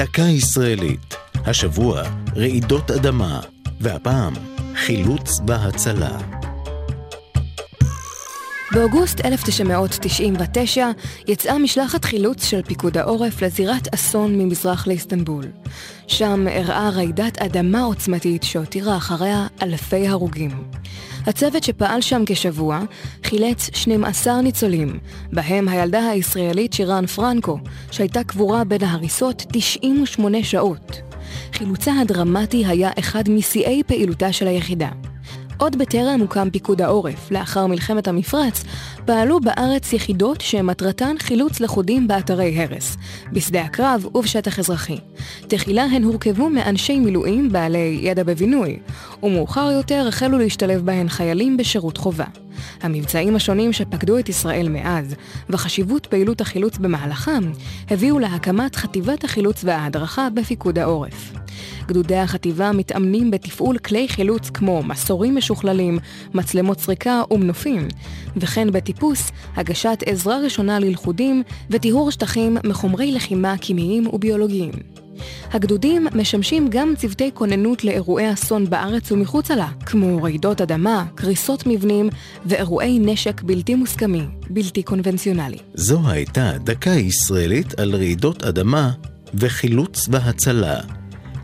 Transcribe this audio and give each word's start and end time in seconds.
דקה 0.00 0.22
ישראלית. 0.22 1.14
השבוע 1.34 2.02
רעידות 2.36 2.90
אדמה, 2.90 3.40
והפעם 3.80 4.32
חילוץ 4.74 5.40
והצלה. 5.46 6.18
באוגוסט 8.72 9.24
1999 9.24 10.90
יצאה 11.28 11.58
משלחת 11.58 12.04
חילוץ 12.04 12.44
של 12.44 12.62
פיקוד 12.62 12.96
העורף 12.96 13.42
לזירת 13.42 13.94
אסון 13.94 14.38
ממזרח 14.38 14.86
לאיסטנבול. 14.86 15.44
שם 16.06 16.48
אירעה 16.48 16.90
רעידת 16.90 17.38
אדמה 17.38 17.82
עוצמתית 17.82 18.42
שהותירה 18.42 18.96
אחריה 18.96 19.46
אלפי 19.62 20.08
הרוגים. 20.08 20.64
הצוות 21.26 21.64
שפעל 21.64 22.00
שם 22.00 22.22
כשבוע 22.26 22.80
חילץ 23.24 23.70
12 23.74 24.40
ניצולים, 24.40 24.98
בהם 25.32 25.68
הילדה 25.68 26.08
הישראלית 26.08 26.72
שירן 26.72 27.06
פרנקו, 27.06 27.58
שהייתה 27.90 28.24
קבורה 28.24 28.64
בין 28.64 28.84
ההריסות 28.84 29.44
98 29.52 30.44
שעות. 30.44 31.00
חילוצה 31.52 31.92
הדרמטי 32.00 32.66
היה 32.66 32.90
אחד 32.98 33.28
משיאי 33.28 33.82
פעילותה 33.86 34.32
של 34.32 34.46
היחידה. 34.46 34.88
עוד 35.60 35.78
בטרם 35.78 36.20
הוקם 36.20 36.50
פיקוד 36.50 36.82
העורף, 36.82 37.30
לאחר 37.30 37.66
מלחמת 37.66 38.08
המפרץ, 38.08 38.64
פעלו 39.04 39.40
בארץ 39.40 39.92
יחידות 39.92 40.40
שמטרתן 40.40 41.16
חילוץ 41.18 41.60
לכודים 41.60 42.08
באתרי 42.08 42.62
הרס, 42.62 42.96
בשדה 43.32 43.62
הקרב 43.62 44.06
ובשטח 44.14 44.58
אזרחי. 44.58 44.98
תחילה 45.48 45.82
הן 45.82 46.02
הורכבו 46.02 46.50
מאנשי 46.50 46.98
מילואים 46.98 47.52
בעלי 47.52 47.98
ידע 48.02 48.22
בבינוי, 48.22 48.78
ומאוחר 49.22 49.70
יותר 49.70 50.04
החלו 50.08 50.38
להשתלב 50.38 50.86
בהן 50.86 51.08
חיילים 51.08 51.56
בשירות 51.56 51.96
חובה. 51.96 52.26
המבצעים 52.82 53.36
השונים 53.36 53.72
שפקדו 53.72 54.18
את 54.18 54.28
ישראל 54.28 54.68
מאז, 54.68 55.14
וחשיבות 55.50 56.06
פעילות 56.06 56.40
החילוץ 56.40 56.78
במהלכם, 56.78 57.52
הביאו 57.90 58.18
להקמת 58.18 58.76
חטיבת 58.76 59.24
החילוץ 59.24 59.64
וההדרכה 59.64 60.28
בפיקוד 60.34 60.78
העורף. 60.78 61.32
גדודי 61.86 62.16
החטיבה 62.16 62.72
מתאמנים 62.72 63.30
בתפעול 63.30 63.78
כלי 63.78 64.08
חילוץ 64.08 64.50
כמו 64.50 64.82
מסורים 64.82 65.36
משוכללים, 65.36 65.98
מצלמות 66.34 66.80
סריקה 66.80 67.22
ומנופים, 67.30 67.88
וכן 68.36 68.72
בטיפוס, 68.72 69.30
הגשת 69.56 69.98
עזרה 70.06 70.38
ראשונה 70.38 70.78
ללכודים 70.78 71.42
וטיהור 71.70 72.10
שטחים 72.10 72.56
מחומרי 72.64 73.12
לחימה 73.12 73.54
כימיים 73.60 74.06
וביולוגיים. 74.06 74.72
הגדודים 75.52 76.06
משמשים 76.14 76.68
גם 76.70 76.94
צוותי 76.96 77.30
כוננות 77.34 77.84
לאירועי 77.84 78.32
אסון 78.32 78.70
בארץ 78.70 79.12
ומחוצה 79.12 79.56
לה, 79.56 79.68
כמו 79.86 80.22
רעידות 80.22 80.60
אדמה, 80.60 81.04
קריסות 81.14 81.66
מבנים 81.66 82.08
ואירועי 82.46 82.98
נשק 82.98 83.42
בלתי 83.42 83.74
מוסכמי, 83.74 84.22
בלתי 84.50 84.82
קונבנציונלי. 84.82 85.58
זו 85.74 86.00
הייתה 86.08 86.52
דקה 86.64 86.90
ישראלית 86.90 87.80
על 87.80 87.94
רעידות 87.94 88.42
אדמה 88.42 88.90
וחילוץ 89.34 90.08
והצלה. 90.10 90.99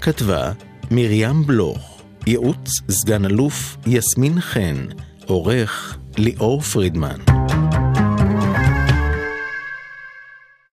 כתבה 0.07 0.53
מרים 0.91 1.47
בלוך, 1.47 2.03
ייעוץ 2.27 2.71
סגן 2.91 3.25
אלוף 3.25 3.77
יסמין 3.87 4.41
חן, 4.41 4.77
עורך 5.27 5.99
ליאור 6.19 6.61
פרידמן. 6.61 7.19